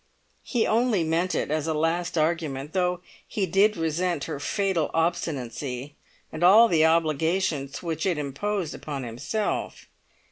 He 0.41 0.65
only 0.65 1.03
meant 1.03 1.35
it 1.35 1.51
as 1.51 1.67
a 1.67 1.75
last 1.75 2.17
argument, 2.17 2.73
though 2.73 3.01
he 3.27 3.45
did 3.45 3.77
resent 3.77 4.23
her 4.23 4.39
fatal 4.39 4.89
obstinacy, 4.95 5.93
and 6.31 6.43
all 6.43 6.67
the 6.67 6.83
obligations 6.83 7.83
which 7.83 8.07
it 8.07 8.17
imposed 8.17 8.73
upon 8.73 9.03
himself. 9.03 9.85